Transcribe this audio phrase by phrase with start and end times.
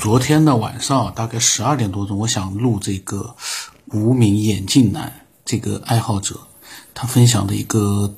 [0.00, 3.36] 昨天的晚上大概十二点多钟，我想录这个
[3.92, 6.40] 无名眼镜男这个爱好者，
[6.94, 8.14] 他分享的一个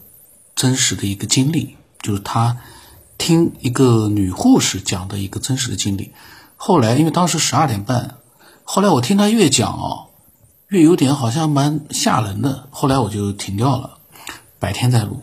[0.54, 2.56] 真实的一个经历，就是他
[3.19, 6.13] 听一个女护士讲的一个真实的经历。
[6.54, 8.19] 后来因为当时十二点半，
[8.62, 10.10] 后来我听他越讲哦，
[10.69, 13.99] 越有点好像蛮吓人的，后来我就停掉了，
[14.60, 15.21] 白天再录。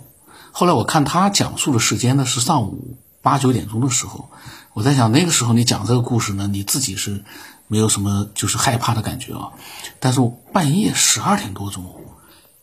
[0.51, 4.29] 后来我看他讲述的时间呢是上午八九点钟的时候。
[4.73, 7.23] 我在想那个时候你讲这个故事呢，你自己是
[7.67, 9.51] 没有什么就是害怕的感觉啊。
[9.99, 10.19] 但是
[10.53, 11.83] 半夜十二点多钟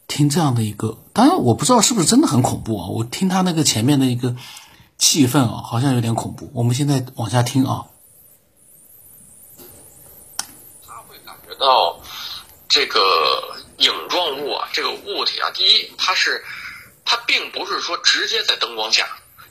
[0.07, 2.87] 听这样的一个，当然我不知道是不是真的很恐怖啊。
[2.89, 4.37] 我听他那个前面的一个
[4.97, 6.51] 气氛啊，好像有点恐怖。
[6.55, 7.85] 我们现在往下听啊。
[10.87, 12.01] 他会感觉到
[12.69, 13.01] 这个
[13.79, 16.43] 影状物啊，这个物体啊，第一，它是
[17.05, 19.05] 它并不是说直接在灯光下。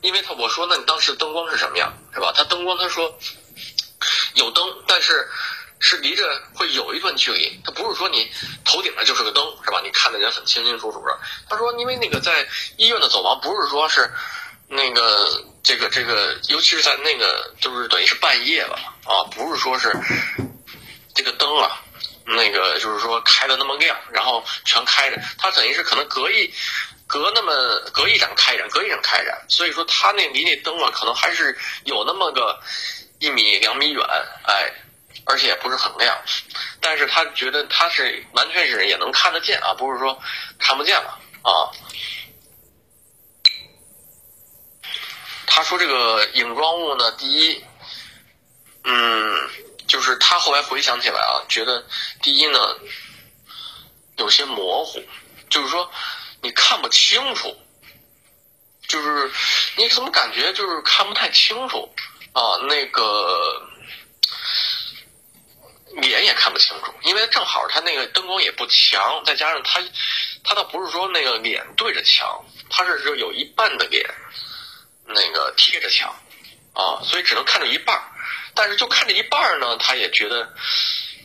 [0.06, 2.32] 因为他我说那你当时灯光是什么样，是吧？
[2.36, 3.18] 他灯光他说
[4.36, 5.28] 有灯，但是
[5.80, 7.60] 是离着会有一段距离。
[7.66, 8.32] 他不是说你
[8.64, 9.82] 头顶上就是个灯，是吧？
[9.84, 11.20] 你看的人很清清楚楚的。
[11.50, 12.48] 他说，因为那个在
[12.78, 14.12] 医院的走廊不是说是
[14.68, 18.76] 那个这个这个，尤其是在那个就是等于是半夜了
[19.06, 19.92] 啊，不是说是
[21.16, 21.82] 这个灯啊，
[22.26, 26.54] 那个就是说开的那么亮，然后全开着，它等于是可能隔一。
[27.08, 27.54] 隔那么
[27.94, 32.60] 隔一盏开着，隔一盏开着，所以说他那离那灯啊，可能还是有那么个
[33.20, 34.04] 一米两米远，
[34.44, 34.72] 哎，
[35.26, 36.20] 而且不是很亮，
[36.82, 40.20] 但是他觉得他是完全是也能看得见啊，不是说
[40.58, 41.70] 看不见了啊。
[45.46, 47.64] 他说这个影状物呢，第一，
[48.84, 49.50] 嗯，
[49.88, 51.86] 就是他后来回想起来啊，觉得
[52.24, 52.60] 第一呢
[54.18, 55.00] 有些模糊，
[55.52, 55.92] 就是说。
[56.46, 57.58] 你看不清楚，
[58.88, 59.32] 就是
[59.78, 61.92] 你怎么感觉就是看不太清楚
[62.34, 62.62] 啊？
[62.70, 63.68] 那个
[65.94, 69.82] 脸也看不清楚，因为正好他那个灯光也不强，再加上他
[70.44, 74.08] 他倒不是说那个脸对着墙，他是说有一半的脸
[75.08, 76.16] 那个贴着墙
[76.76, 78.00] 啊，所以只能看着一半
[78.54, 80.54] 但是就看着一半呢，他也觉得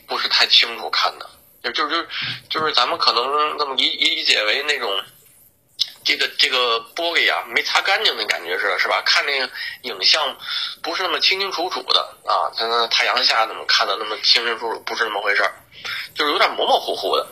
[0.07, 1.29] 不是太清楚看的。
[1.63, 2.09] 就就是
[2.49, 4.89] 就是咱们可能那么理理解为那种，
[6.11, 9.01] 这个这个玻璃啊没擦干净的感觉是是吧？
[9.05, 9.49] 看那个
[9.83, 10.35] 影像
[10.83, 14.79] 不是那么清清楚楚的啊，在那太阳下怎么看的那么清清楚楚？
[14.81, 15.53] 不是那么回事儿，
[16.13, 17.25] 就是有点模模糊糊的。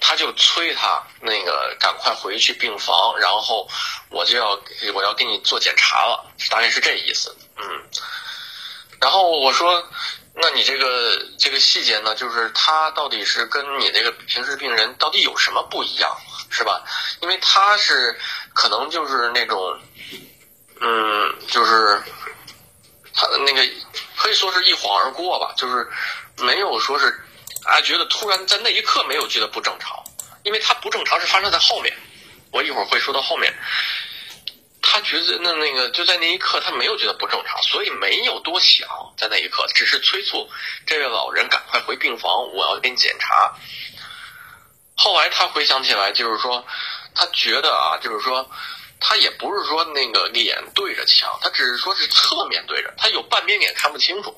[0.00, 3.68] 他就催他那个赶快回去病房，然后
[4.10, 4.60] 我就要
[4.92, 7.36] 我要给你做检查了，大概是这意思。
[7.58, 7.64] 嗯，
[9.00, 9.88] 然后我说。
[10.38, 16.14] 那你这个这个细节呢，就是他到底是跟你这个平时病人到底有什么不一样，
[16.50, 16.82] 是吧？
[17.20, 18.18] 因为他是
[18.54, 19.78] 可能就是那种，
[20.80, 22.02] 嗯，就是
[23.12, 23.66] 他那个
[24.16, 25.88] 可以说是一晃而过吧，就是
[26.38, 27.06] 没有说是
[27.64, 30.02] 啊，觉得突然在那一刻没有觉得不正常，
[30.44, 31.96] 因为他不正常是发生在后面，
[32.52, 33.54] 我一会儿会说到后面。
[34.88, 40.48] 他觉得那那个就在那一刻，他没有觉得不正常，所以没有多想，在那一刻只是催促
[40.86, 43.52] 这位老人赶快回病房，我要给你检查。
[44.96, 46.64] 后来他回想起来，就是说
[47.14, 48.48] 他觉得啊，就是说
[48.98, 54.34] 他也不是说那个脸对着墙，他只是说是侧面对着，他有半边脸看不清楚。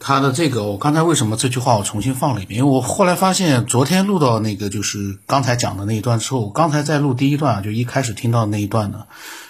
[0.00, 2.60] 他的这个，我刚才为什么这句话我重新放了一遍？
[2.60, 9.08] 因为我后来发现，昨天录到那个就是刚才讲的那一段之后，我刚才在录第一段啊，就一开始听到那一段呢，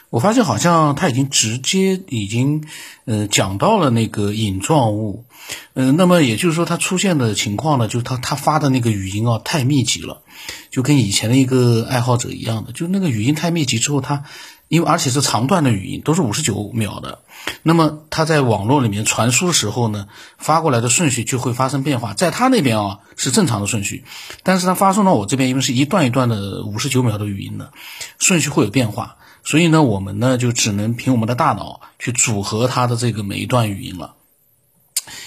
[0.08, 2.66] 我发现好像他已经直接已经
[3.04, 5.26] 呃讲到了那个影状物，
[5.74, 10.22] 嗯，那么也就是说，他出现的情况呢，就是他他发的那个语音啊太密集了，
[10.70, 14.24] 就跟以前的一个爱好者一样的，就那个语音太密集之后，他。
[14.68, 17.20] 因为而且是长段的语音，都是五十九秒的，
[17.62, 22.12] 那么它在网络里面传输的时候呢，发过来的顺序就会发生变化。
[22.12, 24.04] 在他那边啊是正常的顺序，
[24.42, 27.72] 但是他发送到我这边，因为是一段一段的五十九秒的语音的
[28.18, 34.16] 顺序会有变化，所以呢，我们呢就只能凭我们的大脑去组合它的这个每一段语音了。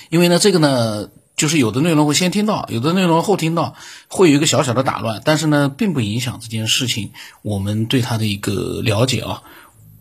[0.10, 1.10] 因为呢，这个呢。
[1.38, 3.76] 就是有的内容会先听到，有的内容后听到，
[4.10, 9.42] 会有一个小小的打乱，但是呢，并不影响这件事情我们对他的一个了解啊。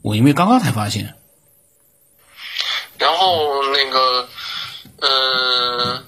[0.03, 1.17] 我因为刚刚才发现。
[2.99, 4.29] 然后那个，
[4.99, 6.05] 嗯，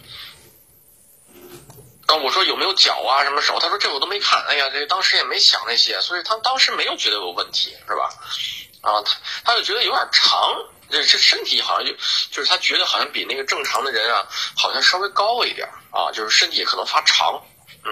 [2.09, 3.59] 啊，我说有没有脚啊，什么手？
[3.59, 4.45] 他说这我都没看。
[4.49, 8.11] 哎呀，这当时也没想那些，所以他当时没有觉得有问题，是吧？
[8.83, 9.15] 啊，他
[9.45, 10.29] 他就觉得有点长。
[10.93, 11.93] 这这身体好像就
[12.31, 17.43] 就是他觉得好像比那个正常的人啊，好像稍微高一点啊，就是身体可能发长，
[17.83, 17.91] 嗯，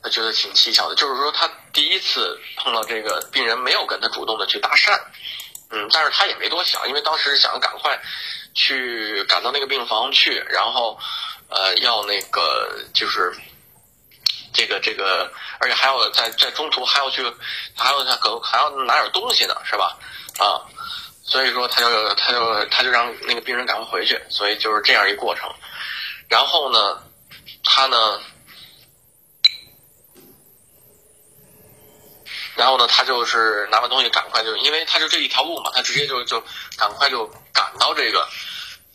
[0.00, 0.94] 他觉得挺蹊跷的。
[0.94, 4.96] 就是说他第一次碰到这个病人没有跟他主动的去搭讪，
[5.70, 8.00] 嗯，但是他也没多想，因为当时想赶快
[8.54, 10.96] 去赶到那个病房去，然后
[11.48, 13.36] 呃要那个就是
[14.52, 17.22] 这个这个，而且还要在在中途还要去，
[17.76, 19.98] 还要他可还要拿点东西呢，是吧？
[20.38, 20.62] 啊，
[21.28, 25.48] 所以说他就他就他就让那个病人赶快回去，所以就是这样一过程。
[26.28, 27.02] 然后呢，
[27.62, 28.20] 他呢。
[32.56, 36.42] 然后呢，他就是拿完东西赶快就，因为他就这一条路嘛，他直接就就
[36.76, 38.28] 赶快就赶到这个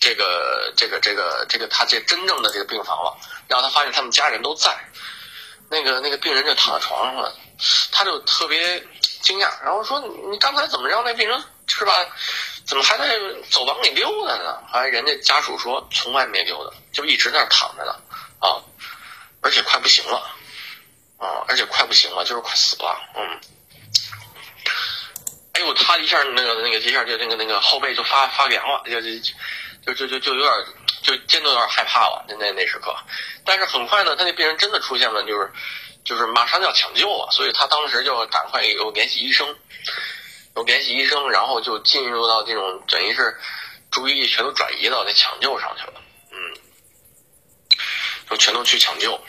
[0.02, 3.16] 这个这个这个这个他这真正的这个病房了。
[3.48, 4.70] 然后他发现他们家人都在，
[5.70, 7.34] 那个那个病人就躺在床上了，
[7.90, 8.86] 他就特别
[9.22, 11.42] 惊讶，然后说：“你刚才怎么让那病人
[11.78, 11.94] 是吧？
[12.66, 13.18] 怎么还在
[13.50, 17.96] 走廊里溜达呢？”后来人家家属说：“从来没溜达，就一直在那躺着呢，
[18.40, 18.62] 啊，
[19.42, 20.18] 而且快不行了，
[21.18, 23.40] 啊，而且快不行了，就是快死了，嗯。”
[25.54, 29.20] 哎呦，他一下那个那个一下就那个那个后背就发发凉了，就就
[29.86, 30.54] 就就就就有点
[31.04, 32.26] 就真的有点害怕了。
[32.28, 32.96] 那那那时刻，
[33.46, 35.52] 但是很快呢，他那病人真的出现了，就是
[36.04, 39.56] 就是马上就要抢救了，所以他当时就赶快有联系医生，
[40.56, 43.40] 有联系医生，然后就进入到这种等于是
[43.92, 46.02] 注意力全都转移到那抢救上去了，
[46.32, 46.38] 嗯，
[48.30, 49.20] 就全都去抢救，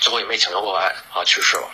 [0.00, 1.70] 最后也没抢救过来啊，去世了。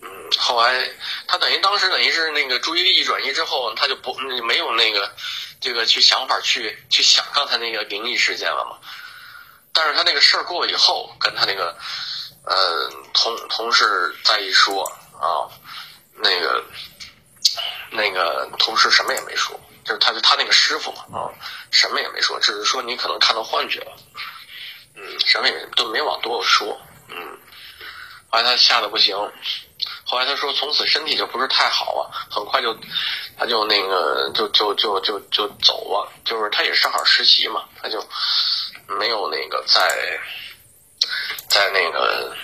[0.00, 0.08] 嗯
[0.38, 0.90] 后来，
[1.28, 4.14] 他等于当时等于是那个注意力一转移之后，他就不
[4.44, 5.14] 没有那个
[5.60, 8.78] 这个去想法去去想刚才那个灵异事件了嘛。
[9.74, 11.76] 但是他那个事儿过了以后，跟他那个
[12.44, 14.84] 呃同同事再一说
[15.20, 15.48] 啊，
[16.16, 16.64] 那个
[17.90, 21.30] 那个同事什么也没说，就是他就他那个师傅嘛啊，
[21.70, 23.92] 什么也没说，只是说你可能看到幻觉了，
[24.94, 27.16] 嗯，什么也都没往多了说，嗯，
[28.28, 29.16] 后来他吓得不行。
[30.04, 32.76] 后来他说，从此身体就不是太好啊，很快就，
[33.38, 38.04] 他就那个就就就就就走了，就是他也正好实习嘛，他就
[38.86, 40.20] 没有那个在
[41.48, 42.36] 在那个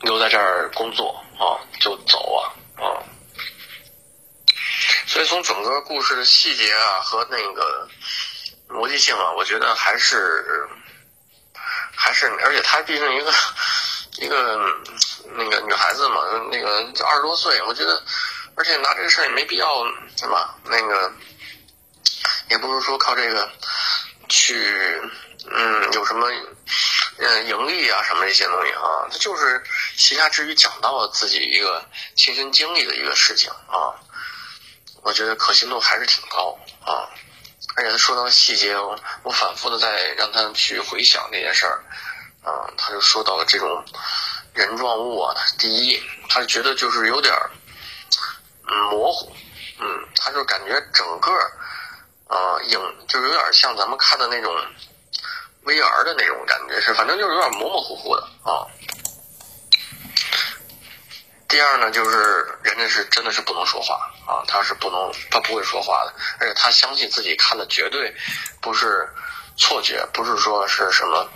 [0.00, 3.00] 留在这儿工作啊，就走啊啊。
[5.14, 7.88] 所以从整个故事的细节啊和那个
[8.68, 10.68] 逻辑性啊，我觉得还是
[11.94, 13.32] 还是，而且她毕竟一个
[14.18, 14.74] 一个。
[15.36, 16.20] 那个女孩子嘛，
[16.52, 18.00] 那个二十多岁，我觉得，
[18.54, 19.82] 而且拿这个事儿也没必要，
[20.16, 20.54] 对吧？
[20.64, 21.12] 那个，
[22.50, 23.50] 也不是说靠这个
[24.28, 25.00] 去，
[25.50, 26.30] 嗯，有什么，
[27.18, 29.60] 嗯，盈利啊什么这些东西啊，他就是
[29.96, 31.84] 闲暇之余讲到了自己一个
[32.14, 33.90] 亲身经历的一个事情啊，
[35.04, 37.06] 我觉得可信度还是挺高啊，
[37.76, 38.76] 而且他说到细节，
[39.22, 41.84] 我反复的在让他去回想这件事儿，
[42.42, 43.84] 啊，他就说到了这种。
[44.54, 47.34] 人状物啊，第一，他觉得就是有点
[48.68, 49.34] 嗯模糊，
[49.80, 49.84] 嗯，
[50.14, 51.32] 他就感觉整个
[52.28, 54.54] 啊影就是有点像咱们看的那种
[55.64, 58.62] VR 的那种感觉，是反正就是有点模模糊糊的啊。
[61.48, 68.14] 第二呢，就是人家是真的是不能说话啊，他是不能，他不会说话的，而且他相信自己看的绝对
[68.60, 69.08] 不是
[69.56, 71.28] 错觉，不是说是什么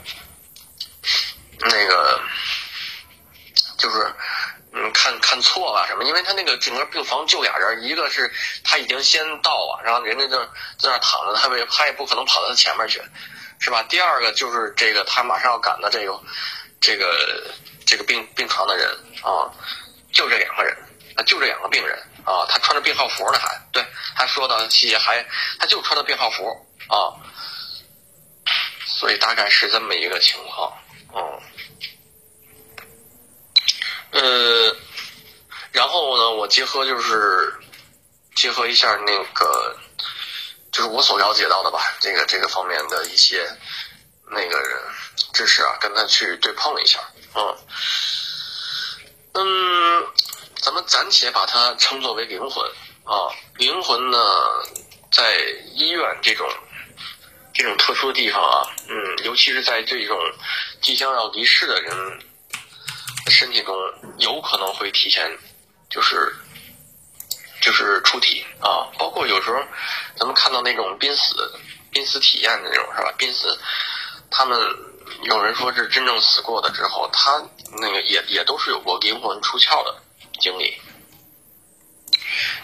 [1.60, 2.20] 那个。
[3.78, 4.12] 就是，
[4.72, 6.02] 嗯，看看错了什么？
[6.02, 8.28] 因为他那个整个病房就俩人，一个是
[8.64, 10.36] 他已经先到了，然后人家就
[10.80, 13.00] 在那躺着，他也他也不可能跑到他前面去，
[13.60, 13.80] 是吧？
[13.84, 16.20] 第二个就是这个他马上要赶的这个
[16.80, 17.54] 这个
[17.86, 18.90] 这个病病床的人
[19.22, 19.46] 啊，
[20.12, 20.76] 就这两个人
[21.16, 23.84] 啊，就这两个病人啊，他穿着病号服呢，还对，
[24.16, 25.24] 他说的细节还
[25.58, 26.44] 他就穿着病号服
[26.88, 27.14] 啊，
[28.86, 30.72] 所以大概是这么一个情况，
[31.14, 31.40] 嗯。
[34.10, 34.74] 呃，
[35.70, 37.54] 然后呢，我结合就是
[38.34, 39.76] 结合一下那个，
[40.72, 43.46] 就是我所了解到的吧，这个这个方面的一些
[44.30, 44.58] 那个
[45.34, 46.98] 知识啊，跟他去对碰一下，
[47.34, 47.54] 嗯
[49.34, 50.06] 嗯，
[50.60, 52.64] 咱们暂且把它称作为灵魂
[53.04, 54.18] 啊，灵魂呢，
[55.10, 55.38] 在
[55.74, 56.48] 医院这种
[57.52, 60.18] 这种特殊的地方啊，嗯，尤其是在这种
[60.80, 62.20] 即将要离世的人。
[63.30, 63.76] 身体中
[64.16, 65.30] 有可能会提前，
[65.90, 66.34] 就是
[67.60, 69.62] 就是出体啊，包括有时候
[70.16, 71.36] 咱们看到那种濒死
[71.90, 73.12] 濒死体验的那种是吧？
[73.18, 73.54] 濒死，
[74.30, 74.58] 他们
[75.24, 77.38] 有人说是真正死过的之后，他
[77.72, 80.02] 那个也也都是有过灵魂出窍的
[80.40, 80.80] 经历。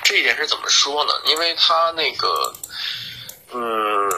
[0.03, 1.13] 这一点是怎么说呢？
[1.27, 2.55] 因为他那个，
[3.53, 4.11] 嗯，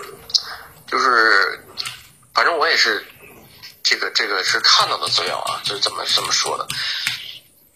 [0.86, 1.64] 就是
[2.32, 3.06] 反正我也是。
[3.88, 6.66] 这个这个是看到的资料啊，就是怎么怎么说的？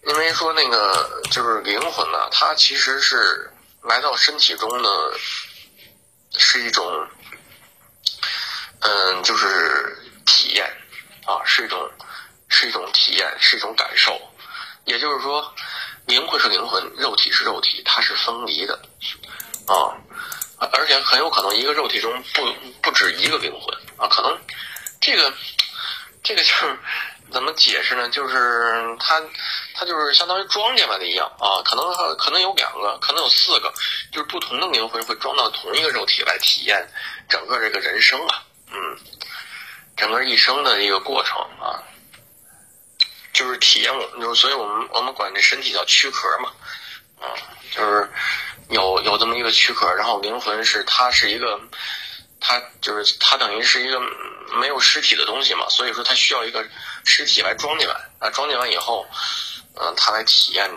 [0.05, 3.49] 因为说那个就是灵魂呢，它其实是
[3.83, 4.89] 来到身体中呢，
[6.37, 7.07] 是一种，
[8.81, 10.69] 嗯，就是体验
[11.25, 11.89] 啊，是一种，
[12.51, 14.21] 是一种体验，是一种感受。
[14.85, 15.53] 也就是说，
[16.05, 18.73] 灵魂是灵魂，肉体是肉体，它是分离的
[19.67, 19.93] 啊，
[20.73, 24.37] 而且很有可能一个肉体中不不止一个灵魂啊，可能
[24.99, 25.31] 这个
[26.23, 26.79] 这个就是
[27.31, 28.09] 怎么解释呢？
[28.09, 29.21] 就是它
[29.75, 31.85] 它就是相当于庄稼的一样啊，可能
[32.17, 33.71] 可能有两个，可能有四个，
[34.11, 36.89] 就是不同的灵魂会装到同一个肉体来体验
[37.29, 38.97] 整个这个人生啊，嗯，
[39.95, 41.79] 整个一生的一个过程啊。
[43.33, 46.51] 就是体验我，就是所以我们我们管这身体叫躯壳嘛，
[47.19, 47.31] 啊，
[47.73, 48.09] 就是
[48.69, 51.59] 有有这么一个躯壳，然后灵魂是它是一个，
[52.39, 53.99] 它就是它等于是一个
[54.59, 56.65] 没有尸体的东西嘛，所以说它需要一个
[57.05, 59.05] 尸体来装进来，啊，装进来以后，
[59.75, 60.69] 嗯，它来体验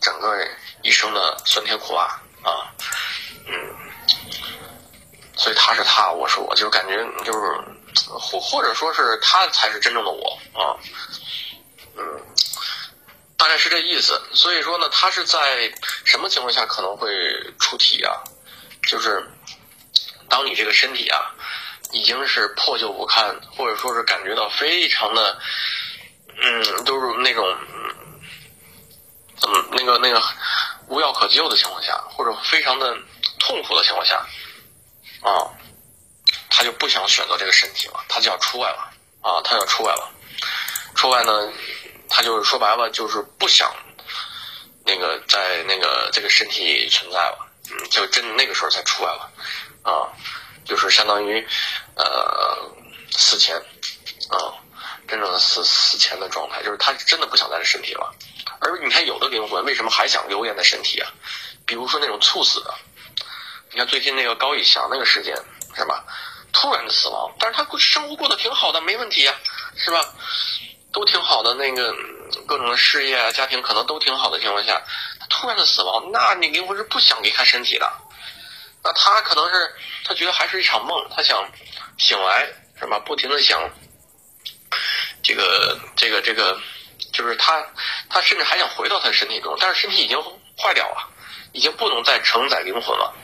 [0.00, 0.46] 整个
[0.82, 2.02] 一生的酸甜苦辣
[2.42, 2.68] 啊，
[3.46, 3.54] 嗯，
[5.36, 7.40] 所以他是他，我是我，就感觉就是
[8.04, 10.76] 或或者说是他才是真正的我啊。
[13.36, 14.20] 大概是这意思。
[14.34, 15.72] 所以说呢，他是在
[16.04, 17.08] 什么情况下可能会
[17.58, 18.12] 出体啊？
[18.82, 19.24] 就是
[20.28, 21.34] 当你这个身体啊，
[21.92, 25.38] 已经是破旧不堪，或者说是感觉到非常的，
[26.40, 27.56] 嗯，都是那种，
[29.38, 30.22] 怎么那个那个
[30.88, 32.96] 无药可救的情况下，或者非常的
[33.38, 34.16] 痛苦的情况下，
[35.22, 35.52] 啊，
[36.50, 38.90] 他就不想选择这个身体了，他就要出来了
[39.22, 40.10] 啊，他要出来了，
[40.94, 41.52] 出来呢。
[42.08, 43.72] 他就是说白了，就是不想
[44.84, 47.38] 那个在那个这个身体存在了，
[47.70, 49.30] 嗯，就真那个时候才出来了，
[49.82, 50.08] 啊，
[50.64, 51.46] 就是相当于
[51.96, 52.58] 呃
[53.16, 53.56] 死前，
[54.30, 54.54] 啊，
[55.06, 58.14] 真正的死死前的状态，就是他真的不想在这身体了。
[58.60, 61.10] 而你看，有的灵魂为什么还想留恋在身体啊？
[61.66, 62.74] 比如说那种猝死的，
[63.70, 65.36] 你看最近那个高以翔那个事件
[65.76, 66.04] 是吧？
[66.50, 69.34] 突然的死亡，但是他生活过得挺好的，没问题呀，
[69.76, 70.14] 是吧？
[70.90, 71.94] 都挺好的，那个
[72.46, 74.82] 各种事业啊、家庭可能都挺好的情况下，
[75.28, 77.92] 突然的死亡，那你灵魂是不想离开身体的。
[78.82, 81.46] 那他可能是他觉得还是一场梦，他想
[81.98, 82.98] 醒来，是吧？
[83.00, 83.70] 不停的想
[85.22, 86.58] 这个这个这个，
[87.12, 87.64] 就是他
[88.08, 90.18] 他甚至还想回到他的身体中，但是身体已经
[90.56, 91.08] 坏掉了，
[91.52, 93.14] 已经不能再承载灵魂了。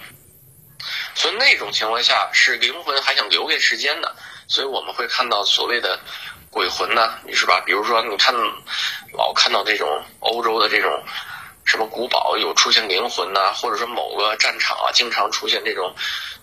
[1.15, 4.15] 所以那种情况下是灵魂还想留给时间的，
[4.49, 5.99] 所以我们会看到所谓的。
[6.55, 7.19] 鬼魂呢？
[7.27, 7.61] 你是吧？
[7.67, 8.33] 比如说，你看，
[9.13, 10.89] 老看到这种欧洲的这种
[11.65, 15.93] 什么古堡有出现灵魂呐，或者说某个战场啊，经常出现这种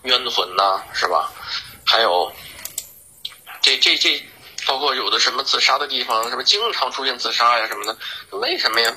[0.02, 1.32] 冤魂呐，是吧？
[1.86, 2.30] 还有
[3.62, 4.22] 这这这，
[4.66, 7.96] 包括有的什么自杀的地方，什么经常出现自杀呀什么的，
[8.36, 8.94] 为什么呀？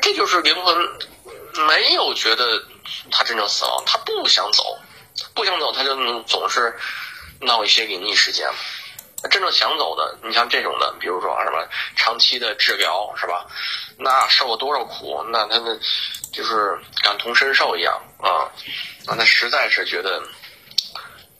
[0.00, 0.74] 这就是灵魂
[1.68, 2.64] 没有觉得
[3.10, 4.78] 他真正死亡，他不想走，
[5.34, 6.74] 不想走，他就总是
[7.42, 8.48] 闹一些灵异事件。
[9.30, 11.66] 真正想走的，你像这种的，比如说啊什么
[11.96, 13.46] 长期的治疗，是吧？
[13.98, 15.80] 那受了多少苦，那他们
[16.32, 18.50] 就是感同身受一样啊。
[19.06, 20.22] 那他实在是觉得，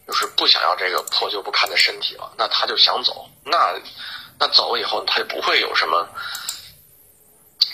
[0.07, 3.29] 就是不想要这个破旧不堪的身体了，那他就想走。
[3.45, 3.75] 那
[4.39, 6.09] 那走了以后，他就不会有什么，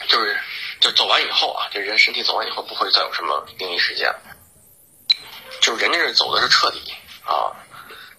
[0.08, 0.38] 就是
[0.80, 4.12] 就走完以后啊，这人身体走完以后，不会再有什么灵异事件。
[5.60, 7.52] 就人家是走的是彻底啊。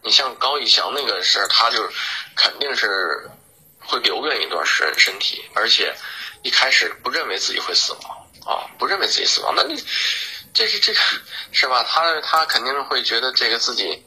[0.03, 1.87] 你像高以翔那个是，他就
[2.35, 3.29] 肯定是
[3.79, 5.95] 会留恋一段身身体，而且
[6.43, 9.53] 一开始不认为自己会死亡啊，不认为自己死亡。
[9.55, 9.75] 那你
[10.53, 10.99] 这是这个
[11.51, 11.83] 是吧？
[11.83, 14.03] 他他肯定会觉得这个自己，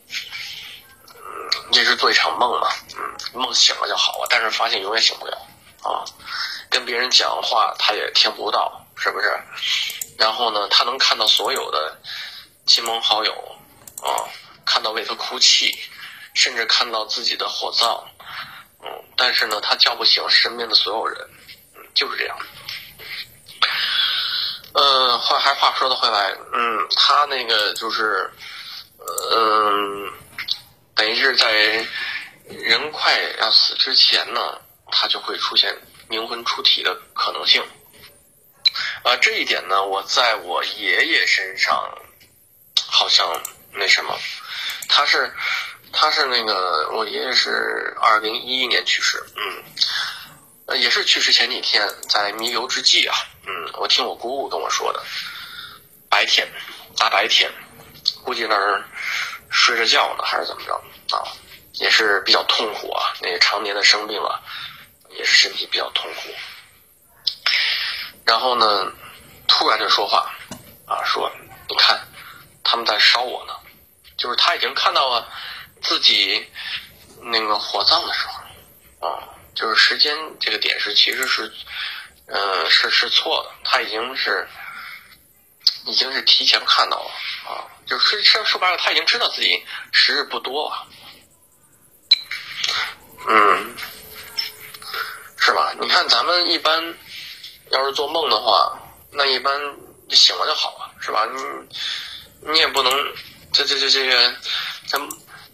[1.08, 5.36] 嗯，这是做一场梦嘛，嗯，梦醒了就好了，但是发现永远醒不了
[5.82, 6.02] 啊。
[6.68, 9.32] 跟别人讲话他也听不到，是不是？
[10.18, 12.00] 然后呢，他能看到所有的
[12.66, 13.32] 亲朋好友
[14.02, 14.26] 啊。
[14.64, 15.78] 看到为他哭泣，
[16.34, 18.04] 甚至看到自己的火葬，
[18.82, 21.28] 嗯，但是呢，他叫不醒身边的所有人，
[21.74, 22.38] 嗯，就是这样。
[24.72, 28.32] 嗯，话还话说的回来，嗯，他那个就是，
[28.98, 30.12] 嗯，
[30.96, 31.52] 等于是在
[32.48, 35.76] 人快要死之前呢，他就会出现
[36.08, 37.62] 灵魂出体的可能性。
[39.04, 41.96] 啊，这一点呢，我在我爷爷身上
[42.88, 43.40] 好像
[43.72, 44.18] 那什么。
[44.94, 45.34] 他是，
[45.92, 55.02] 他是那个我爷爷是二零一一年去世，嗯，也是去世前几天在弥留之际啊，嗯，我听我姑姑跟我说的，
[56.08, 56.46] 白天，
[56.96, 57.50] 大白天，
[58.22, 58.84] 估计那儿
[59.50, 60.74] 睡着觉呢还是怎么着
[61.16, 61.26] 啊，
[61.72, 64.40] 也是比较痛苦啊，那个常年的生病啊，
[65.10, 66.28] 也是身体比较痛苦，
[68.24, 68.92] 然后呢，
[69.48, 70.32] 突然就说话，
[70.86, 71.28] 啊，说
[71.68, 72.00] 你看
[72.62, 73.54] 他们在烧我呢，
[74.24, 75.28] 就是他已经看到了
[75.82, 76.50] 自己
[77.20, 81.52] 那个火葬的时候啊，就是时间这个点是其实是，
[82.26, 84.48] 呃，是是错的，他已经是
[85.84, 87.10] 已经是提前看到了
[87.46, 89.62] 啊，就是说说白了，他已经知道自己
[89.92, 90.86] 时日不多了，
[93.28, 93.76] 嗯，
[95.38, 95.74] 是吧？
[95.78, 96.94] 你看咱们一般
[97.72, 99.52] 要是做梦的话，那一般。
[100.10, 101.26] 醒了就好了，是吧？
[101.26, 102.92] 你你也不能
[103.54, 104.34] 这这这这个，
[104.88, 105.00] 咱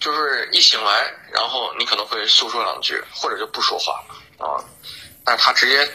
[0.01, 4.03] 就是一醒来，然后你可能会诉说两句，或者就不说话
[4.39, 4.57] 啊。
[5.23, 5.87] 但是他直接，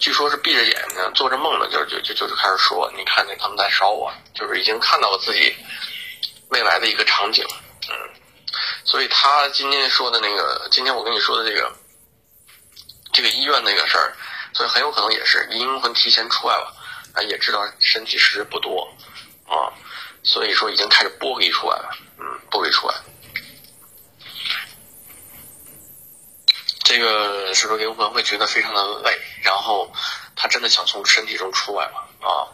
[0.00, 5.54] 据说是闭着眼睛做着梦呢，就就就就是开始说，你看见他们在烧我，就是已经看到了自己
[6.48, 7.46] 未来的一个场景，
[7.88, 7.94] 嗯。
[8.84, 11.72] 所以他今天说的那个，今天我跟你说的这个
[13.12, 14.12] 这个医院那个事儿，
[14.54, 16.76] 所以很有可能也是阴魂提前出来了。
[17.12, 18.88] 啊，也知道身体时日不多，
[20.30, 22.94] 所以说已经开始剥离出来了，嗯，剥离出来。
[26.84, 29.92] 这个是说灵魂会觉得非常的累，然后
[30.36, 32.46] 他真的想从身体中出来了，啊，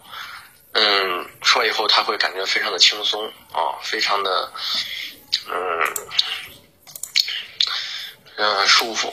[0.72, 4.52] 嗯，出来以后他会感觉非常的轻松，啊，非常的，
[5.46, 5.94] 嗯，
[8.36, 9.12] 嗯，舒服，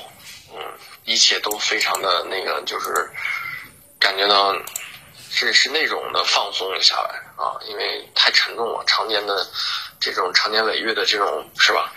[0.53, 3.11] 嗯，一切都非常的那个，就是
[3.99, 4.55] 感觉到。
[5.35, 9.45] 是是那种的放松了下来啊，因为太沉重了，常年的
[9.99, 11.91] 这种长年累月的这种是吧？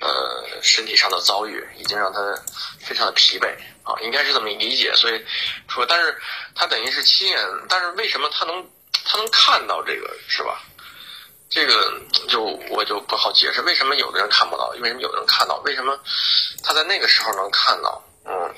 [0.00, 2.18] 呃，身体上的遭遇已经让他
[2.80, 3.46] 非常的疲惫
[3.84, 4.92] 啊，应该是这么理解。
[4.94, 5.24] 所以
[5.68, 6.20] 说，但是
[6.56, 7.38] 他等于是亲眼，
[7.68, 8.68] 但是为什么他能
[9.04, 10.60] 他能看到这个是吧？
[11.48, 15.56] 这个就我就不好解释，为什么有的人看不到，为什么有的人看到？
[15.58, 15.96] 为什么
[16.64, 18.02] 他在那个时候能看到？
[18.24, 18.54] 嗯，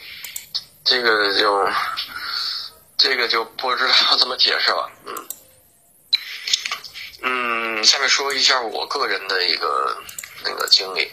[0.82, 1.68] 这个就。
[2.98, 5.14] 这个就不知道怎么解释了，嗯，
[7.86, 9.96] 下面说一下我个人的一个
[10.44, 11.10] 那个经历，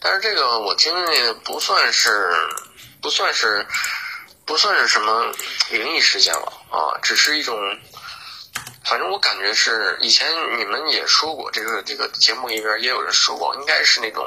[0.00, 2.30] 但是这个我经历不算是
[3.00, 3.66] 不算是
[4.44, 5.32] 不算是什么
[5.70, 7.56] 灵异事件了啊，只是一种，
[8.84, 14.26] 反正我感觉是以前你们也说过，这个这个节目里边也有人说过，应该是那种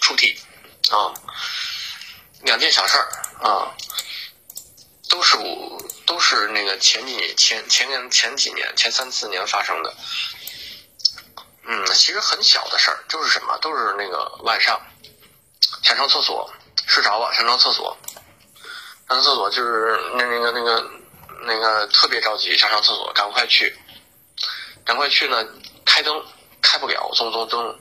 [0.00, 0.36] 出体
[0.90, 1.14] 啊，
[2.42, 3.08] 两件小事儿
[3.46, 3.76] 啊，
[5.08, 5.76] 都是我。
[6.06, 9.92] 都是那个前几年、前前年、前几年、前三四年发生的，
[11.68, 14.80] 嗯，其实很小的事儿，就是什么，都是那个晚上
[15.82, 16.48] 想上厕所，
[16.86, 17.96] 睡着了想上厕所，
[19.08, 20.90] 上厕所就是那那个那个
[21.42, 23.76] 那个特别着急想上厕所，赶快去，
[24.84, 25.44] 赶快去呢，
[25.84, 26.24] 开灯
[26.62, 27.78] 开不了，总总总，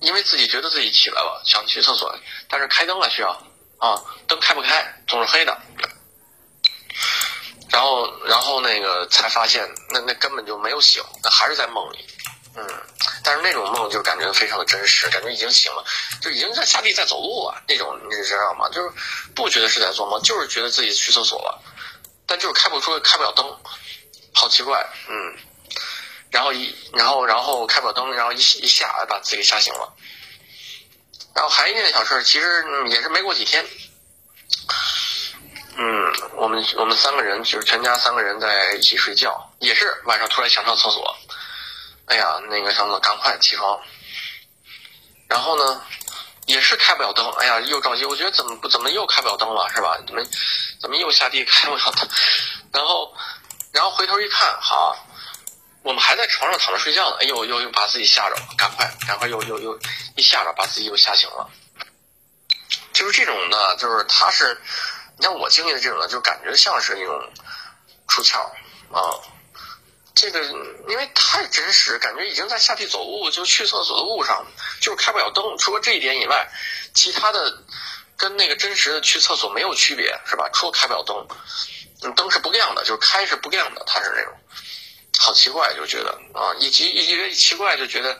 [0.00, 2.12] 因为自己觉得自己起来了想去厕所，
[2.48, 3.30] 但是开灯了需要
[3.78, 5.56] 啊，灯开不开，总是黑的。
[7.70, 12.04] 然后，然后那个才发现，那那根本就没有醒，那还是在梦里，
[12.58, 12.66] 嗯，
[13.22, 15.84] 但是那种梦就感觉非常的真实，感觉已经醒了，
[16.20, 18.68] 就已经在下地在走路了那种，你知道吗？
[18.70, 18.90] 就是
[19.34, 21.62] 不觉得是在做梦，就是觉得自己去厕所了，
[22.26, 23.56] 但就是开不出，开不了灯，
[24.34, 25.36] 好奇怪，嗯，
[26.30, 29.94] 然后一，然后然后开不了灯，然后一一下把自己吓醒了，
[31.34, 33.64] 然后还一件小事，其实也是没过几天。
[35.80, 41.16] 嗯，我们我们三个人就是全家三个人在一起睡觉，也是晚上突然想上厕所，
[42.08, 43.80] 哎呀，那个什么赶快起床，
[45.28, 45.82] 然后呢，
[46.46, 49.98] 也是开不了灯，哎呀，又着急，我觉得怎么不怎么又开不了灯了，是吧？
[50.06, 50.22] 怎么
[50.80, 52.08] 怎么又下地开不了灯？
[52.72, 53.14] 然后
[53.72, 54.96] 然后回头一看，好，
[55.82, 59.78] 我们还在床上躺着睡觉呢，哎呦，又又把自己吓着了，赶快赶快又又又
[60.16, 61.48] 一吓着把自己又吓醒了，
[62.92, 64.60] 就是这种的，就是他是。
[65.20, 67.32] 你像我经历的这种呢，就感觉像是那种
[68.06, 68.38] 出窍
[68.92, 69.02] 啊，
[70.20, 70.42] 这个
[70.88, 74.44] 因为太真实，感觉已经在下地走路，就去厕所的路上，
[74.80, 75.56] 就是开不了灯。
[75.58, 76.50] 除了这一点以外，
[76.92, 77.62] 其他的
[78.16, 80.50] 跟那个真实的去厕所没有区别，是吧？
[80.52, 84.34] 除了开不了灯，灯是不亮的，就是开是不亮的，它是那种，
[85.20, 88.18] 好奇怪，就觉得啊，一一一一奇怪就觉得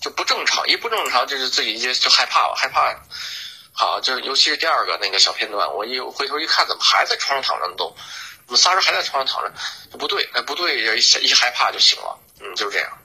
[0.00, 2.98] 就不正常，一不正常就是自己就就害怕了，害怕。
[3.74, 7.94] 好，就是尤其是第二个那个小片段，我一回头一看，怎么还在床上躺着都？
[8.46, 12.98] 我们仨人还在床上躺着，不对，哎，不对，一一害怕就醒了，嗯，就是这样。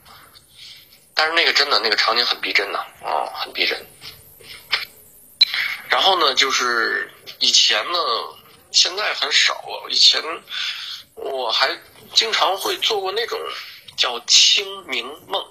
[1.13, 3.85] 但是那个真的，那个场景很逼真呐，啊，很逼真。
[5.89, 7.99] 然后呢，就是以前呢，
[8.71, 9.89] 现在很少了。
[9.89, 10.21] 以前
[11.15, 11.77] 我还
[12.13, 13.39] 经常会做过那种
[13.97, 15.43] 叫清明梦，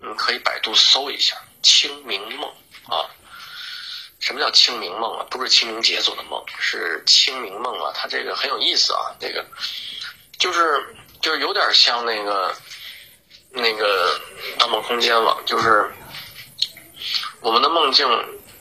[0.00, 2.50] 嗯，可以百度搜一下清明梦
[2.88, 3.08] 啊。
[4.26, 5.26] 什么叫清明梦啊？
[5.30, 7.92] 不是清明节做的梦，是清明梦啊。
[7.94, 9.46] 它这个很有意思啊，这个
[10.36, 10.84] 就是
[11.22, 12.52] 就是有点像那个
[13.50, 14.18] 那个
[14.58, 15.88] 《盗梦空间》了，就是
[17.40, 18.04] 我们的梦境，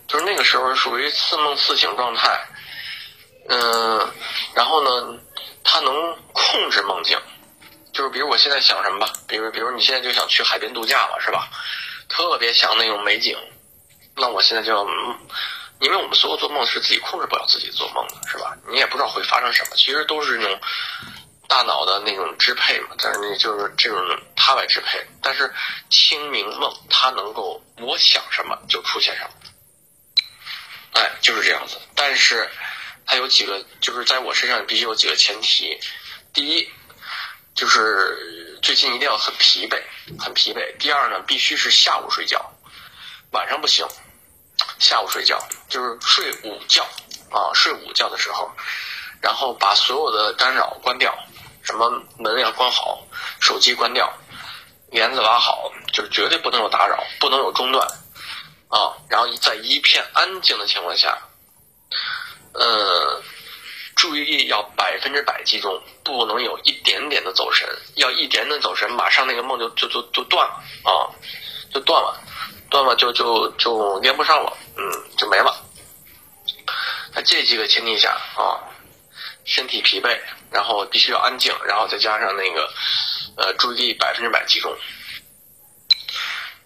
[0.07, 2.47] 就是那个时候属于似梦似醒状态，
[3.49, 4.13] 嗯，
[4.53, 5.19] 然后呢，
[5.63, 7.19] 它能控制梦境，
[7.91, 11.49] 就是比如我现在想什么吧，比如比如你现在就想去海边度假了，是吧？
[12.07, 13.35] 特别想那种美景，
[14.15, 14.85] 那我现在就要，
[15.79, 18.55] 因为我们所有做梦是自己控制不了自己做梦的，是吧？
[18.69, 20.59] 你也不知道会发生什么，其实都是那种
[21.47, 23.99] 大脑的那种支配嘛，但是那就是这种
[24.35, 25.05] 它来支配。
[25.21, 25.53] 但是
[25.89, 29.29] 清明梦它能够我想什么就出现什么，
[30.93, 31.77] 哎，就是这样子。
[31.93, 32.49] 但是
[33.05, 35.77] 它有几个，就是在我身上必须有几个前提，
[36.33, 36.69] 第一
[37.53, 39.81] 就是最近一定要很疲惫。
[40.19, 40.77] 很疲惫。
[40.77, 42.53] 第二呢，必须是下午睡觉，
[43.31, 43.87] 晚上不行。
[44.85, 46.83] 下午睡觉就是睡午觉
[47.31, 48.51] 啊，睡午觉的时候，
[49.19, 51.11] 然后把所有的干扰关掉，
[51.63, 53.03] 什么门要关好，
[53.41, 54.07] 手机关掉，
[54.91, 57.87] 帘子拉好，就是绝对不能有打扰，不能有中断
[58.67, 58.93] 啊。
[59.09, 61.17] 然后在一片安静的情况下，
[62.53, 63.23] 呃。
[63.95, 67.65] 注意力要百分之百集中，不能有一点点的走神。
[67.95, 71.07] 要一点点走神，马上那个梦就就就就断了啊，
[71.73, 72.21] 就断了，
[72.75, 74.83] 断了就就就连不上了，嗯，
[75.15, 75.55] 就没了。
[77.13, 78.59] 在这几个前提下啊，
[79.45, 80.19] 身体疲惫，
[80.51, 82.69] 然后必须要安静，然后再加上那个
[83.37, 84.75] 呃注意力百分之百集中，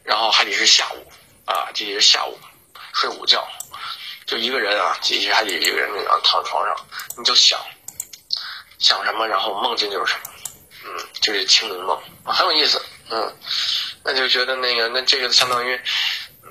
[0.03, 1.11] 然后还得是下午
[1.45, 2.39] 啊，这是下午
[2.91, 3.47] 睡午觉。
[4.25, 6.75] 就一个人啊，其实还得一个人那样躺床上，
[7.19, 7.59] 你就想
[8.79, 10.31] 想什么，然后梦境就是什么，
[10.85, 13.37] 嗯，就是清明梦，很有意思，嗯，
[14.03, 15.75] 那就觉得那个那这个相当于，
[16.43, 16.49] 嗯，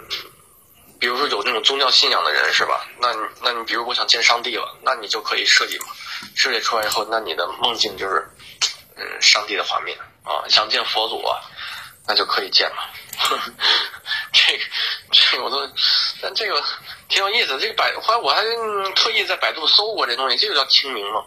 [0.98, 2.86] 比如说有那种宗教信仰的人是吧？
[3.00, 5.86] 那那你比如我想见上帝了，那你就可以设计嘛，
[6.34, 8.28] 设计出来以后，那你的梦境就是
[8.96, 11.40] 嗯上帝的画面啊，想见佛祖啊，
[12.06, 12.84] 那就可以见嘛。
[14.32, 14.64] 这个
[15.10, 15.68] 这个我都，
[16.22, 16.62] 但这个。
[17.08, 18.44] 挺有意思，这个百后来我还
[18.94, 21.24] 特意在百度搜过这东西，这个叫清明嘛，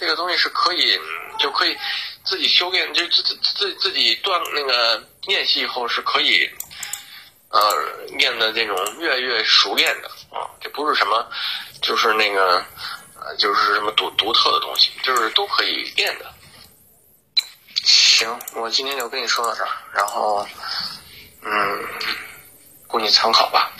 [0.00, 0.98] 这个东西是可以
[1.38, 1.76] 就可以
[2.24, 6.50] 自己修炼，就自自自自己断那个练习以后是可以，
[7.50, 7.60] 呃，
[8.16, 11.30] 练的这种越来越熟练的啊，这不是什么，
[11.80, 12.64] 就是那个
[13.20, 16.34] 呃，就是什么独独特的东西，就是都可以练的。
[17.84, 20.46] 行，我今天就跟你说到这儿，然后
[21.42, 21.84] 嗯，
[22.86, 23.70] 供你参考吧。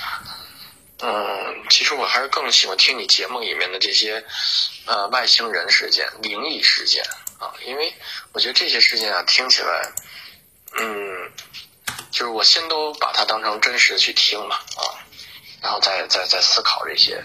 [1.00, 4.24] 嗯，其实我还是更喜欢听你节目里面的这些，
[4.86, 7.04] 呃，外星人事件、灵异事件
[7.38, 7.94] 啊，因为
[8.32, 9.92] 我觉得这些事件啊，听起来，
[10.76, 11.32] 嗯，
[12.10, 14.82] 就是我先都把它当成真实的去听嘛啊，
[15.62, 17.22] 然后再再再思考这些，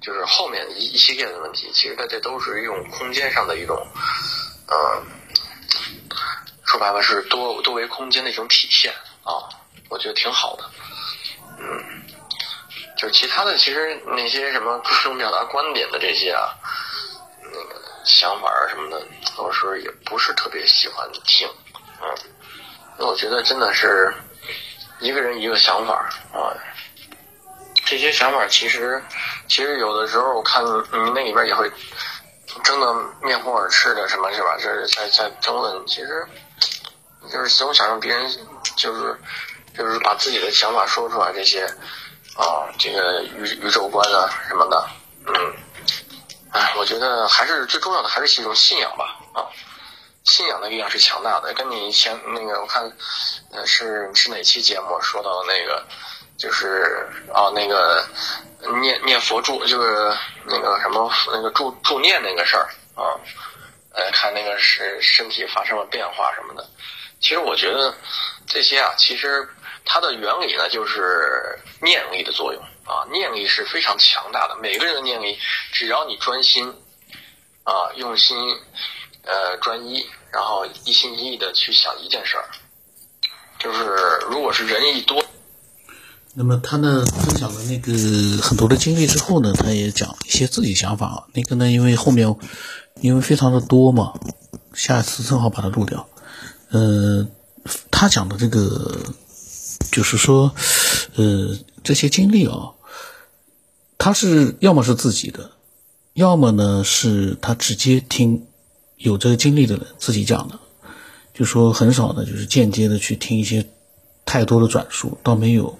[0.00, 3.86] 就是后面一一系列的问题，其实它这都是一种空间上的一种，
[4.68, 5.06] 嗯，
[6.64, 8.92] 说白了是多多维空间的一种体现
[9.24, 9.48] 啊，
[9.88, 10.70] 我觉得挺好的，
[11.58, 12.02] 嗯。
[12.94, 16.54] 就其他的，其实那些什么各种表达观点的这些啊，
[17.42, 19.04] 那个想法啊什么的，
[19.38, 21.48] 有时候也不是特别喜欢听，
[22.00, 22.14] 嗯，
[23.04, 24.12] 我觉得真的是
[25.00, 26.54] 一个人一个想法啊，
[27.84, 29.02] 这些想法其实
[29.48, 31.70] 其实有的时候我看你那里边也会
[32.64, 34.56] 争得面红耳赤的，什么是吧？
[34.58, 36.26] 这是在在争论，其实
[37.30, 38.30] 就是总想让别人
[38.76, 39.20] 就是
[39.76, 41.66] 就是把自己的想法说出来这些。
[42.34, 44.88] 啊，这个宇宇宙观啊什么的，
[45.26, 45.54] 嗯，
[46.50, 49.20] 哎，我觉得还是最重要的，还是一种信仰吧。
[49.34, 49.44] 啊，
[50.24, 51.52] 信仰的力量是强大的。
[51.54, 52.82] 跟你以前那个，我看，
[53.50, 55.84] 呃，是是哪期节目说到那个，
[56.36, 58.06] 就是啊，那个
[58.80, 63.14] 念念佛助，就是那个什么那个助助念那个事儿啊，
[63.94, 66.68] 呃，看那个是身体发生了变化什么的。
[67.20, 67.94] 其实我觉得
[68.46, 69.48] 这些啊，其实。
[69.84, 74.56] 它的原理呢，就是念力的作用啊，念力是非常强大的。
[74.62, 75.36] 每个人的念力，
[75.72, 76.72] 只要你专心
[77.64, 78.38] 啊，用心
[79.22, 82.44] 呃专一，然后一心一意的去想一件事儿，
[83.58, 83.86] 就是
[84.30, 85.24] 如果是人一多，
[86.34, 87.92] 那么他呢分享了那个
[88.42, 91.28] 很多的经历之后呢，他也讲一些自己想法。
[91.32, 92.34] 那个呢，因为后面
[93.00, 94.12] 因为非常的多嘛，
[94.74, 96.08] 下一次正好把它录掉。
[96.70, 97.26] 呃，
[97.90, 98.98] 他讲的这个。
[99.90, 100.54] 就是说，
[101.16, 102.70] 呃，这些经历啊，
[103.98, 105.50] 他是要么是自己的，
[106.14, 108.46] 要么呢是他直接听
[109.02, 110.58] 有这个经历的人自己讲的，
[111.34, 113.64] 就说很少的，就是间接的去听一些
[114.24, 115.78] 太多的转述，倒没有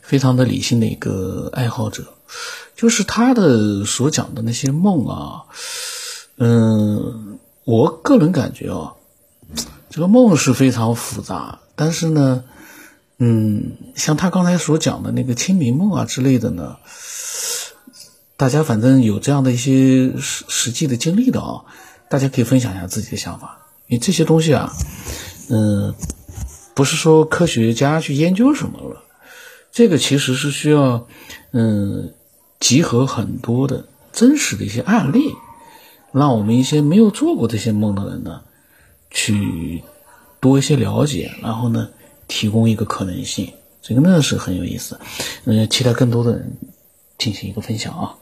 [0.00, 2.04] 非常的理性的一个爱好者，
[2.74, 5.42] 就是他的所讲的那些梦啊，
[6.38, 8.94] 嗯，我个人感觉啊。
[9.90, 12.42] 这个梦是非常复杂，但是呢，
[13.18, 16.78] 嗯，像他刚才所讲的那个清明梦啊之类的呢，
[18.38, 21.60] 大家反正有这样的一些实实际的经历的啊，
[22.12, 23.58] 大家可以分享一下自己的想法。
[23.86, 24.70] 因为这些东西啊，
[25.48, 25.94] 嗯，
[26.74, 29.02] 不是说科学家去研究什么了，
[29.72, 31.06] 这个其实是需要，
[31.52, 32.12] 嗯，
[32.60, 35.32] 集合很多的真实的一些案例，
[36.12, 38.42] 让我们一些没有做过这些梦的人呢。
[39.14, 39.82] 去
[40.40, 41.88] 多一些了解，然后呢，
[42.28, 45.00] 提供一个可能性，这个呢是很有意思，
[45.44, 46.50] 嗯，期待更多的人
[47.18, 48.14] 进行一个分享啊。